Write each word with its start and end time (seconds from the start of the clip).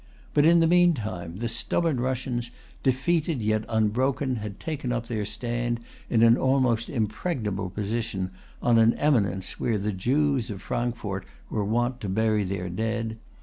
But 0.33 0.47
in 0.47 0.61
the 0.61 0.65
meantime, 0.65 1.37
the 1.37 1.47
stubborn 1.47 1.99
Russians, 1.99 2.49
defeated 2.81 3.39
yet 3.39 3.65
unbroken, 3.69 4.37
had 4.37 4.59
taken 4.59 4.91
up 4.91 5.05
their 5.05 5.25
stand 5.25 5.79
in 6.09 6.23
an 6.23 6.37
almost 6.37 6.89
impregnable 6.89 7.69
position, 7.69 8.31
on 8.63 8.79
an 8.79 8.95
eminence 8.95 9.59
where 9.59 9.77
the 9.77 9.93
Jews 9.93 10.49
of 10.49 10.59
Frankfort 10.59 11.23
were 11.51 11.63
wont 11.63 12.01
to 12.01 12.09
bury 12.09 12.43
their 12.43 12.67
dead. 12.67 13.19